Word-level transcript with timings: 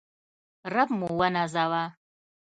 رب 0.73 0.89
موونازوه 0.99 1.83